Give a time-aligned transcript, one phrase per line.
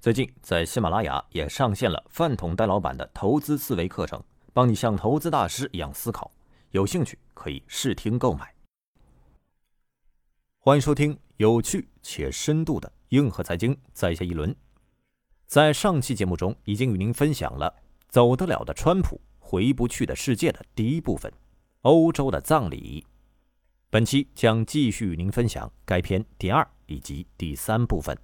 [0.00, 4.22] 最近在喜马拉雅也上线了饭桶戴老板的投资思维课程，
[4.54, 6.32] 帮你像投资大师一样思考。
[6.70, 8.54] 有兴趣可以试听购买。
[10.58, 14.56] 欢迎收听有趣且深度的硬核财经在下一轮。
[15.46, 17.70] 在上期节目中，已经与您分享了
[18.08, 21.30] “走得了的川普，回不去的世界”的第一部分——
[21.82, 23.06] 欧洲的葬礼。
[23.90, 28.16] 本期将继续与您分享该篇第二以及第三部分。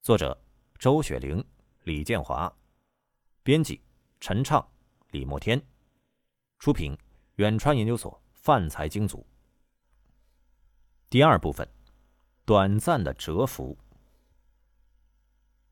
[0.00, 0.47] 作者。
[0.78, 1.44] 周雪玲、
[1.82, 2.52] 李建华，
[3.42, 3.80] 编辑
[4.20, 4.64] 陈畅、
[5.10, 5.60] 李墨天，
[6.60, 6.96] 出品
[7.34, 9.26] 远川研究所泛财经组。
[11.10, 11.68] 第二部分，
[12.44, 13.76] 短暂的蛰伏。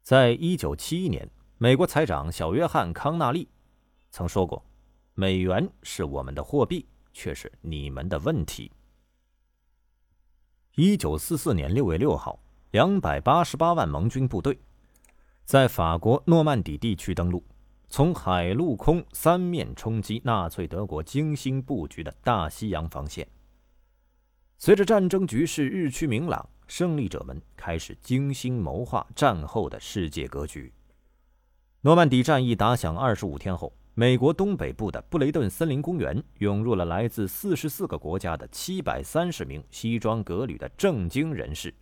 [0.03, 3.49] 在一九七一年，美国财长小约翰康纳利
[4.11, 4.61] 曾说过
[5.15, 8.73] ：“美元是我们的货币，却是你们的问题。”
[10.75, 12.41] 一九四四年六月六号，
[12.73, 14.59] 两百八十八万盟军部队。
[15.47, 17.41] 在法国诺曼底地区登陆，
[17.87, 23.25] 从海陆空三面冲击纳粹德国精心布局的大西洋防线。
[24.59, 30.73] 随着战争局势日趋明朗，胜利者们开始精心谋划战后的世界格局。
[31.83, 41.73] 诺曼底战役打响二十五天后，美国东北部的布雷顿森林公园涌入了来自四十四个国家的七百三十名西装革履的正经人士。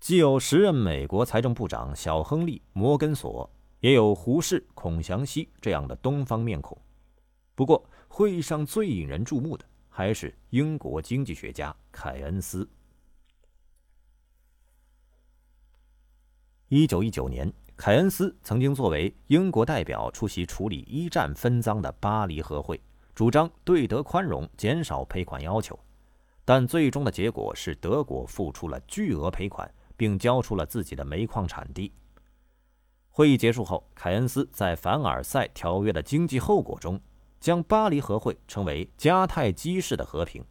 [0.00, 3.50] 既有时任美国财政部长小亨利·摩根索，
[3.80, 6.76] 也有胡适、孔祥熙这样的东方面孔。
[7.54, 12.68] 不过，会议上最引人注目的还是英国经济学家凯恩斯。
[16.68, 22.80] 一九一九年，凯恩斯曾经作为英国代表出席处理一战分赃的巴黎和会，
[23.16, 25.78] 主张对德宽容，减少赔款要求。
[26.44, 29.68] 但最终的结果是，德国付出了巨额赔款。
[29.98, 31.92] 并交出了自己的煤矿产地。
[33.10, 36.98] 会议结束后，凯恩斯在凡尔赛条约的经济后果中，
[37.40, 40.42] 将巴黎和会称为迦太基式的和平，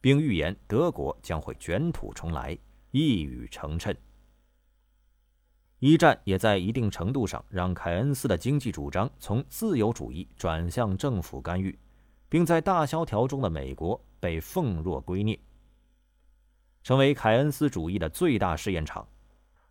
[0.00, 2.58] 并预言德国将会卷土重来，
[2.90, 3.94] 一语成谶。
[5.78, 11.78] 一战也在一定程度上让凯恩斯的经济主张从自由主义转向政府干预，
[12.30, 15.38] 并在大萧条中的美国被奉若圭臬。
[16.86, 19.04] 成为凯恩斯主义的最大试验场，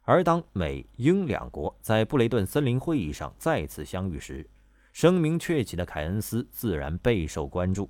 [0.01, 4.45] 而当美英两国在布雷顿森林会议上再次相遇时，
[4.91, 7.89] 声名鹊起的凯恩斯自然备受关注。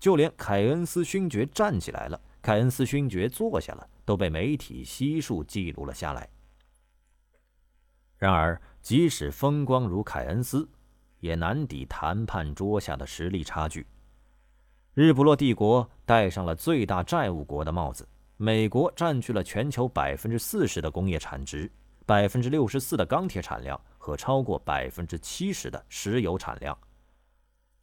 [0.00, 6.28] 就连凯恩斯勋爵站起来了，凯恩斯勋爵坐下了，都被媒体悉数记录了下来。
[8.18, 10.68] 然而，即使风光如凯恩斯，
[11.20, 13.86] 也难抵谈判桌下的实力差距。
[14.92, 18.08] 日不落帝国戴上了最大债务国的帽子。
[18.38, 21.70] 美国占据了全球百分之四十的工业产值，
[22.04, 26.76] 百分之六十四的钢铁产量和超过百分之七十的石油产量。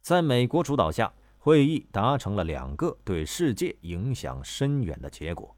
[0.00, 5.56] 在美国主导下，会议达成了两个对世界影响深远的结果：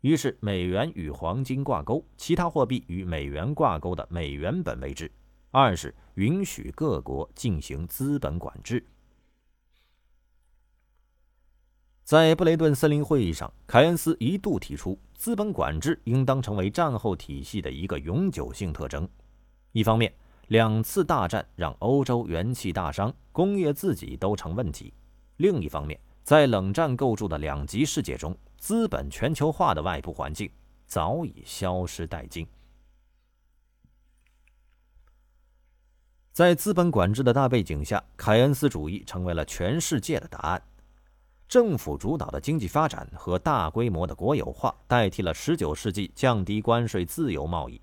[0.00, 5.06] 一是美元与黄金挂钩，其他货币与美元挂钩的美元本位制；
[5.52, 8.84] 二是允许各国进行资本管制。
[12.04, 19.08] 在布雷顿森林会议上，凯恩斯一度提出，资本管制应当成为战后体系的一个永久性特征。
[19.70, 20.12] 一方面，
[20.48, 24.92] 两次大战让欧洲元气大伤，工业自己都成问题；
[25.36, 30.50] 另一方面，在冷战构筑的两极世界中，资本全球化的外部环境
[30.86, 32.46] 早已消失殆尽。
[36.32, 40.62] 在资本管制的大背景下，凯恩斯主义成为了全世界的答案。
[41.52, 47.78] 政府主导的经济发展和大规模的国有化代替了19世纪降低关税、自由贸易。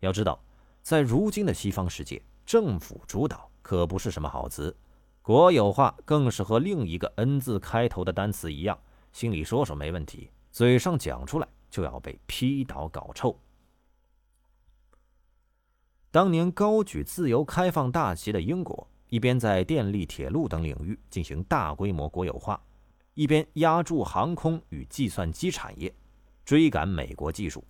[0.00, 0.42] 要知道，
[0.82, 4.76] 在如今的西方世界，政府主导可不是什么好词，
[5.22, 8.76] 国有化更是和另一个 “N” 字开头的单词一样，
[9.12, 13.38] 心里说说没问题，嘴上讲出来就要被批倒搞臭。
[16.10, 18.88] 当年高举自由开放大旗的英国。
[19.14, 22.60] 一边在电力、铁路等领域进行大规模国有化，
[23.14, 25.94] 一边压住航空与计算机产业，
[26.44, 27.62] 追赶美国技术。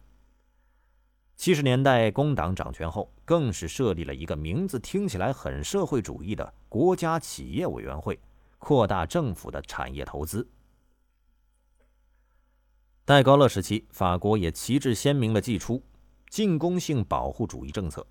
[1.36, 8.18] 七十年代工党掌权后，更是设立了一个名字听起来很社会主义的国家企业委员会，
[8.56, 10.48] 扩大政府的产业投资。
[13.04, 15.82] 戴高乐时期，法国也旗帜鲜明地祭出
[16.30, 18.06] 进攻性保护主义政策，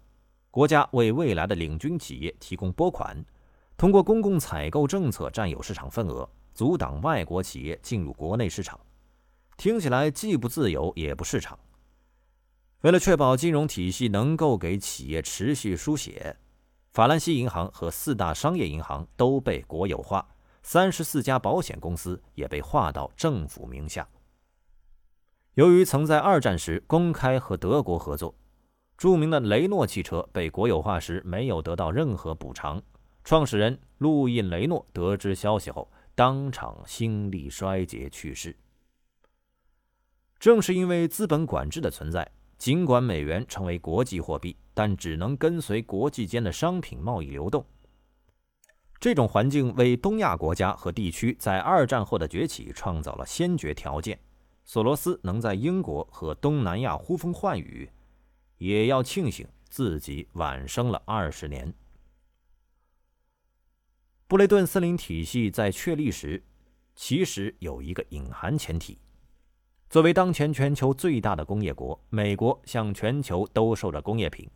[0.54, 3.26] 国家为未来的领军企业提供拨款，
[3.76, 8.80] 通过公共采购政策占有市场份额，阻挡外国企业进入国内市场。
[9.58, 11.58] 听起来既不自由也不市场。
[12.82, 16.38] 为了确保金融体系能够给企业持续输血，
[16.92, 20.24] 法兰西银行和四大商业银行都被国有化，
[20.62, 24.08] 三十四家保险公司也被划到政府名下。
[25.56, 28.36] 由于曾在二战时公开和德国合作，
[28.98, 32.82] 著名的雷诺汽车被国有化时没有得到任何补偿。
[33.24, 38.56] 创始人路易·雷诺得知消息后，当场心力衰竭去世。
[40.40, 42.30] 正是因为资本管制的存在。
[42.56, 47.66] 尽管美元成为国际货币，但只能跟随国际间的商品贸易流动。
[49.02, 54.18] 这种环境为东亚国家和地区在二战后的崛起创造了先决条件。
[54.64, 57.90] 索罗斯能在英国和东南亚呼风唤雨，
[58.64, 61.74] 也要庆幸自己晚生了二十年。
[64.26, 66.42] 布雷顿森林体系在确立时，
[66.96, 68.98] 其实有一个隐含前提。
[69.90, 74.50] 作为当前全球最大的工业国，美国向全球兜售着工业品。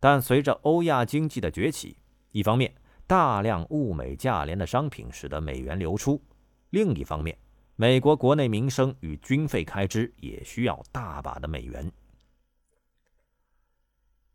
[0.00, 1.98] 但随着欧亚经济的崛起，
[2.32, 2.74] 一方面
[3.06, 6.18] 大量物美价廉的商品使得美元流出，
[6.70, 7.36] 另一方面，
[7.76, 11.92] 美国国内民生与军费开支也需要大把的美元。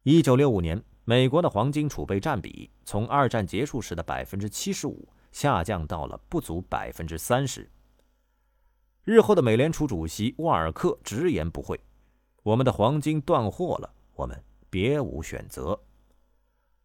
[0.06, 7.72] 一九六五年，美国的黄金储备占比从二战结束时的百分之七十五下降到了不足百分之三十。
[9.06, 11.80] 日后的美联储主席沃尔克直言不讳
[12.44, 14.38] ：“我们的黄金断货了，我们
[14.70, 15.80] 别无选择。”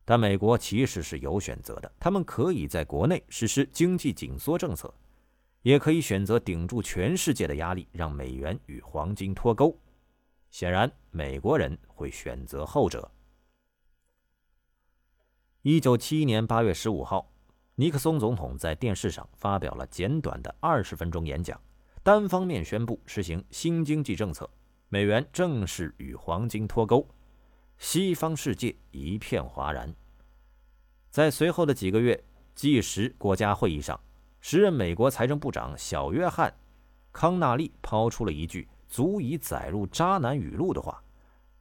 [0.07, 4.95] 但美国其实是有选择的，他们可以在国内实施经济紧缩政策，
[5.63, 9.77] 也可以选择顶住全世界的压力，让美元与黄金脱钩。
[10.51, 13.11] 显然，美国人会选择后者。
[15.63, 17.31] 一九七一年八月十五号，
[17.75, 21.61] 尼克松总统在电视上发表了简短的二十分钟演讲。
[22.03, 24.49] 单方面宣布实行新经济政策，
[24.89, 27.07] 美元正式与黄金脱钩，
[27.77, 29.95] 西方世界一片哗然。
[31.11, 32.25] 在随后的几个月
[32.55, 34.01] 计时国家会议上，
[34.41, 36.51] 时任美国财政部长小约翰·
[37.13, 41.03] 康纳利抛出了一句足以载入渣男语录的话：“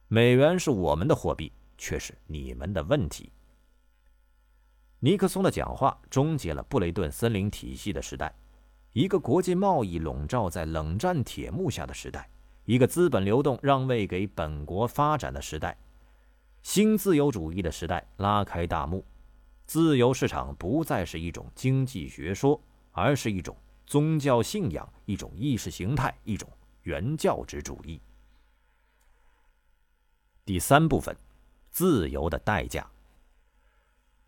[0.08, 3.30] 美元是我们的货币，却是你们的问题。”
[5.00, 8.34] 尼克松的讲话终结了布雷顿森林体系的时代。
[8.94, 12.28] 一个国际贸易笼罩在冷战铁幕下的时代，
[12.64, 15.76] 一个资本流动让位给本国发展的时代，
[16.62, 19.04] 新自由主义的时代拉开大幕。
[19.66, 22.60] 自由市场不再是一种经济学说，
[22.90, 23.54] 而是一种
[23.86, 26.48] 宗教信仰，一种意识形态，一种
[26.88, 28.00] 原教旨主义。
[30.46, 31.14] 第三部分，
[31.68, 32.90] 自由的代价。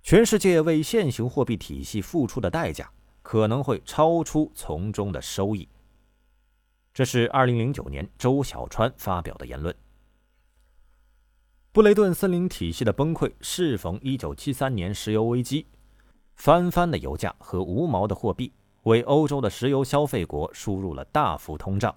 [0.03, 2.93] 全世界为现行货币体系付出的代价。
[3.23, 5.69] 可能会超出从中的收益。
[6.93, 9.73] 这是二零零九年周小川发表的言论。
[11.71, 15.67] 布雷顿森林体系的崩溃适逢一九七三年石油危机，
[16.35, 18.53] 翻番的油价和无毛的货币
[18.85, 21.95] 为欧洲的石油消费国输入了大幅通胀，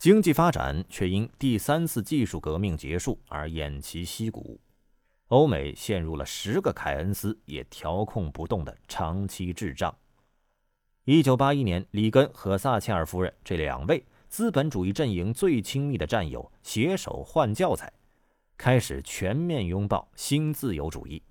[0.00, 4.58] 经济发展却因第三次技术革命结束而偃旗息鼓，
[5.26, 9.94] 欧美陷入了十个凯恩斯也调控不动的长期滞胀。
[11.04, 17.92] 一九八一年，里根和撒切尔夫人这两位资本主义阵营最亲密的战友携手换教材，
[18.56, 21.22] 开始全面拥抱新自由主义。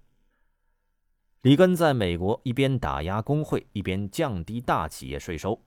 [1.41, 5.59] 里根在美国一边打压工会，一边降低大企业税收；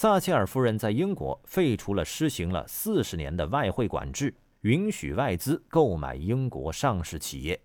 [0.00, 7.60] 撒切尔夫人在英国废除了施行了四十年的外汇管制，允许外资购买英国上市企业。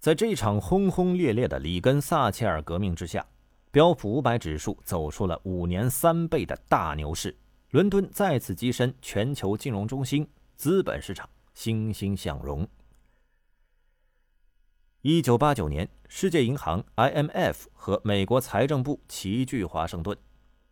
[0.00, 3.24] 在这场轰轰烈烈的里根撒切尔革命之下。
[3.70, 7.36] 标普五百指数走出了五年三倍的大牛市，
[7.70, 12.66] 伦敦再次跻身全球金融中心，资本市场欣欣向荣。
[15.02, 20.18] 一九八九年，世界银行 （IMF） 和美国财政部齐聚华盛顿，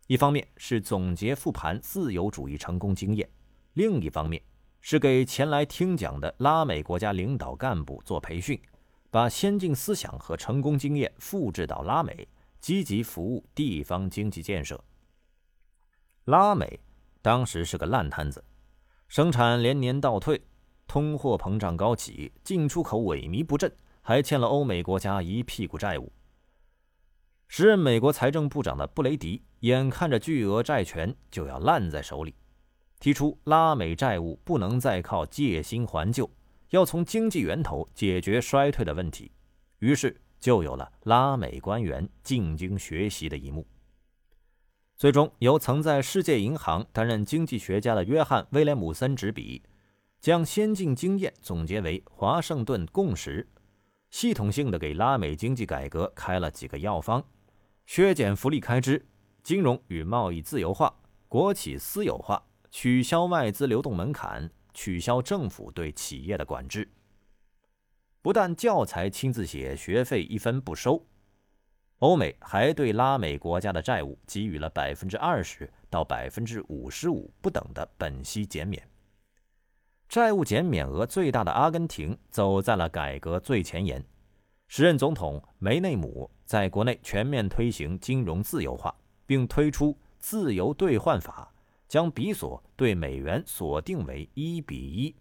[0.07, 3.27] 一方面是总结复盘自由主义成功经验，
[3.73, 4.41] 另一方面
[4.81, 8.59] 是给前来听讲的拉美国家领导干部做培训。
[9.11, 12.27] 把先进思想和成功经验复制到拉美，
[12.59, 14.83] 积极服务地方经济建设。
[16.25, 16.77] 拉美
[17.21, 18.43] 当时是个烂摊子，
[19.07, 20.41] 生产连年倒退，
[20.85, 26.11] 通货膨胀高企，进出口萎靡不振，还欠了欧美国家一屁股债务。
[27.57, 32.35] 时任美国财政部长的布雷迪眼看着巨额债权就要烂在手里，
[32.99, 36.29] 提出拉美债务不能再靠借新还旧，
[36.71, 39.31] 要从经济源头解决衰退的问题，
[39.79, 43.65] 于是就有了拉美官员进京学习的一幕。
[44.97, 49.63] 最终由曾在世界银行担任经济学家的约翰·威廉姆森执笔，
[50.19, 53.47] 将先进经验总结为华盛顿共识，
[54.09, 57.23] 系统性的给拉美经济改革开了几个药方：
[57.85, 59.05] 削减福利开支、
[59.43, 60.93] 金融与贸易自由化、
[61.27, 66.89] 国企私有化、取消外资流动门槛、取消政府对企业的管制。
[68.21, 71.05] 不但教材亲自写，学费一分不收。
[71.99, 78.81] 欧美还对拉美国家的债务给予了百分之二十到百分之五十五不等的本息减免。
[80.09, 84.03] 债务减免额最大的阿根廷走在了改革最前沿。
[84.67, 88.95] 时任总统梅内姆在国内全面推行金融自由化，
[89.25, 91.53] 并推出自由兑换法，
[91.87, 95.15] 将比索对美元锁定为一比一，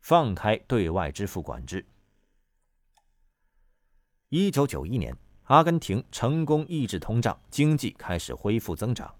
[0.00, 1.84] 放开对外支付管制。
[4.28, 5.16] 一九九一年。
[5.48, 9.10] 阿根廷成功抑制通胀，经济开始恢复增长，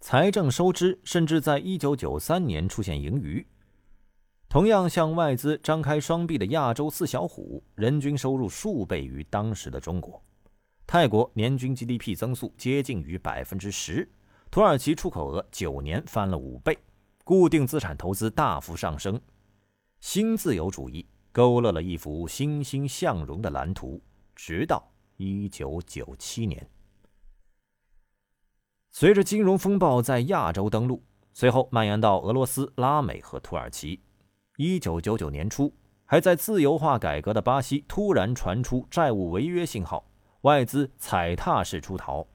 [0.00, 3.46] 财政收支甚至在一九九三年出现盈余。
[4.48, 10.22] 同样向外资张开双臂的亚洲四小虎，人均收入数倍于当时的中国。
[10.86, 14.08] 泰国年均 GDP 增速接近于百分之十，
[14.50, 16.78] 土耳其出口额九年翻了五倍，
[17.24, 19.20] 固定资产投资大幅上升。
[20.00, 24.00] 新自由主义勾勒了一幅欣欣向荣的蓝图，
[24.34, 24.92] 直到。
[25.18, 26.68] 一九九七年，
[28.90, 33.98] 随着金融风暴在亚洲登陆，随后蔓延到俄罗斯、拉美和土耳其。
[34.56, 35.72] 一九九九年初，
[36.04, 40.08] 还在自由化改革的巴西突然传出债务违约信号，
[40.42, 42.26] 外资踩踏式出逃，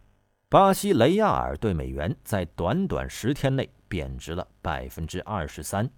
[0.50, 5.90] 巴西雷亚尔对美元在短短十天内贬值了百分之二十三。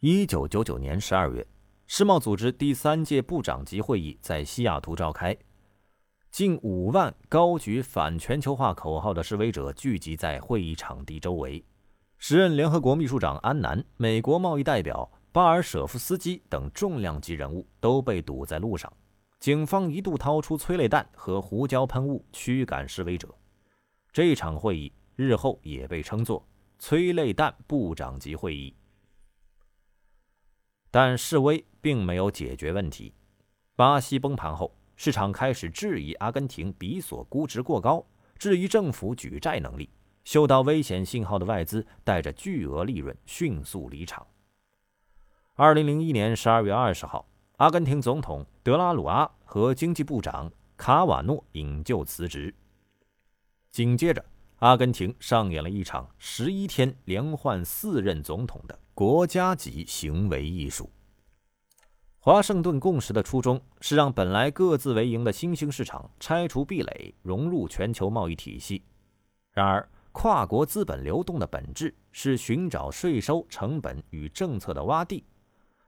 [0.00, 1.46] 一九九九年十二月。
[1.92, 5.36] 世贸组织第三届部长级会议在西雅图召开，
[6.30, 11.64] 近五万高举反全球化口号的示威者聚集在会议场地周围。
[12.22, 18.92] 时任联合国秘书长安南、美国贸易代表巴尔舍夫斯基等重量级人物都被堵在路上，
[19.38, 23.34] 警方一度掏出催泪弹和胡椒喷雾驱赶示威者。
[24.12, 26.46] 这场会议日后也被称作
[26.78, 28.76] “催泪弹部长级会议”。
[30.92, 33.14] 但示威并没有解决问题。
[33.74, 38.04] 巴西崩盘后，市场开始质疑阿根廷比索估值过高，
[38.38, 39.88] 质疑政府举债能力。
[40.24, 44.26] 嗅到危险信号的外资带着巨额利润迅速离场。
[45.54, 52.54] 二零零一年十二月二十号，阿根廷总统德拉鲁阿和经济部长卡瓦诺引咎辞职。
[53.70, 54.24] 紧接着，
[54.58, 58.78] 阿根廷上演了一场十一天连换四任总统的。
[58.92, 60.90] 国家级行为艺术。
[62.18, 68.84] 华盛顿共识的初衷是让本来各自为营的新兴市场拆除壁垒，融入全球贸易体系。
[69.52, 75.24] 然而，跨国资本流动的本质是寻找税收、成本与政策的洼地。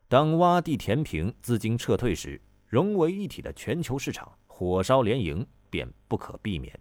[0.09, 6.79] 当洼地填平，资金撤退时，融为一体的全球市场火烧连营便不可避免。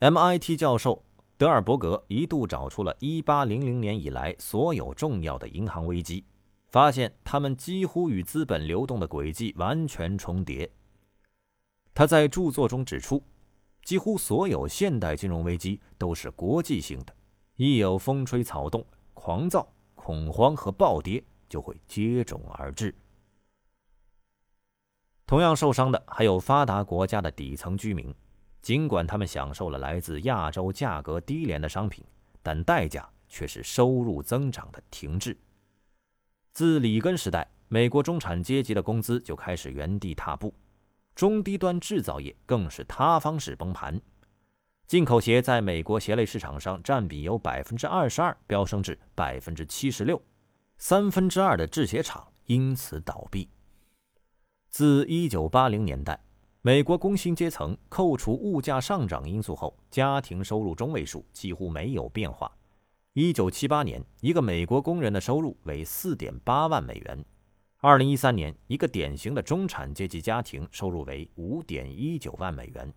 [0.00, 1.04] MIT 教授。
[1.38, 6.24] 德尔伯格一度找出了1800年以来所有重要的银行危机，
[6.68, 10.70] 发现它们几乎与资本流动的轨迹完全重叠。
[11.92, 13.20] 他在著作中指出，
[13.82, 17.14] 几乎所有现代金融危机都是国际性的，
[17.56, 18.84] 一有风吹草动、
[19.14, 22.94] 狂躁、恐慌和暴跌，就会接踵而至。
[25.26, 28.14] 同样受伤的还有发达国家的底层居民。
[28.60, 32.04] 尽管他们享受了来自亚洲价格低廉的商品，
[32.44, 35.36] 但代价却是收入增长的停滞。
[36.52, 40.54] 自里根时代，美国中产阶级的工资就开始原地踏步，
[41.14, 44.00] 中低端制造业更是塌方式崩盘。
[44.86, 50.20] 进口鞋在美国鞋类市场上占比由百分之二十二飙升至百分之七十六，
[50.78, 53.48] 三分之二的制鞋厂因此倒闭。
[54.68, 56.18] 自一九八零年代。
[56.64, 62.48] 美国工薪阶层扣除物价上涨因素后，家庭收入中位数几乎没有变化。
[63.14, 67.24] 一九七八年，一个美国工人的收入为四点八万美元，
[67.84, 72.94] 二零一三年，一个典型的中产阶级家庭收入为五点一九万美元。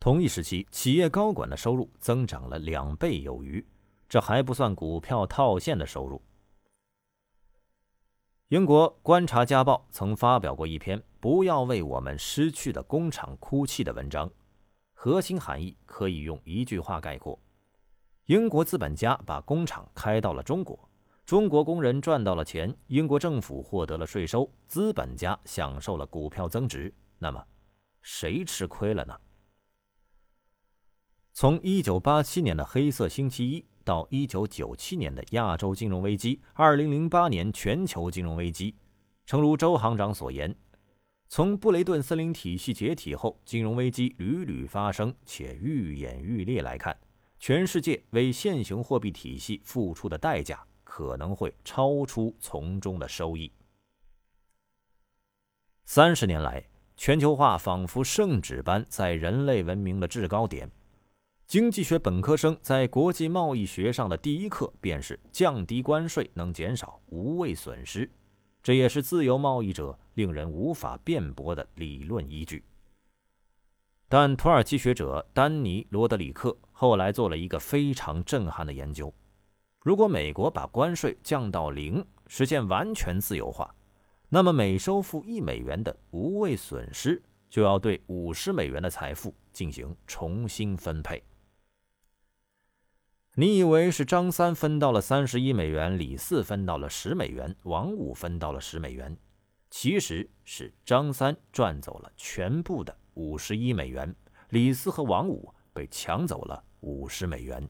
[0.00, 3.64] 同一时期，企业高管的收入增长了两倍有余，
[4.08, 6.20] 这还不算股票套现的收入。
[8.48, 14.28] 英国《观察家报》曾发表过一篇“不要为我们失去的工厂哭泣”的文章，
[14.92, 17.38] 核心含义可以用一句话概括：
[18.24, 20.88] 英国资本家把工厂开到了中国。
[21.24, 26.92] 中国工人赚到了钱，英国政府获得了税收，资本家享受了股票增值。
[27.18, 27.42] 那么，
[28.02, 29.16] 谁吃亏了呢？
[31.32, 38.74] 从1987年的黑色星期一到1997年的亚洲金融危机，2008年全球金融危机，
[39.24, 40.54] 诚如周行长所言，
[41.28, 46.94] 从布雷顿森林体系解体后，金融危机屡屡发生且愈演愈烈来看，
[47.38, 50.62] 全世界为现行货币体系付出的代价。
[50.94, 53.50] 可能会超出从中的收益。
[55.86, 56.62] 三十年来，
[56.98, 60.70] 全球化仿佛圣旨般在人类文明的制高点。
[61.46, 68.10] 经济学本科生在国际贸易学上的第一课便是降低关税能减少无谓损失，
[68.62, 72.62] 这也是自由贸易者令人无法辩驳的理论依据。
[74.10, 79.10] 但土耳其学者丹尼·罗德里克后来做了一个非常震撼的研究。
[79.82, 83.74] 如果美国把关税降到零，实现完全自由化，
[84.28, 87.20] 那么每收复一美元的无谓损失，
[87.50, 91.22] 就要对五十美元的财富进行重新分配。
[93.34, 99.16] 你以为是张三分到了三十一美元，李四分到了十美元，王五分到了十美元，
[99.68, 104.14] 其实是张三赚走了全部的五十一美元，
[104.50, 107.68] 李四和王五被抢走了五十美元。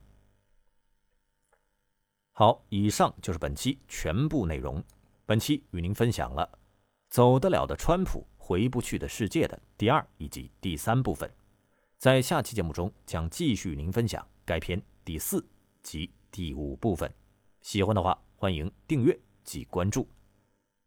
[2.35, 4.83] 好，以上就是本期全部内容。
[5.23, 6.49] 本期与您分享了
[7.07, 11.31] 《走得了的川普，回不去的世界》的第二以及第三部分。
[11.99, 15.45] 在下期节目中，将继续与您分享该篇第四
[15.83, 17.13] 及第五部分。
[17.61, 20.07] 喜欢的话，欢迎订阅及关注。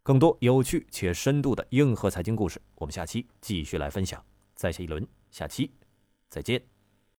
[0.02, 4.22] 更多有趣且深度的硬核财经故事，我们下期继续来分享。
[4.56, 5.70] 在下一轮，下期
[6.28, 6.75] 再见。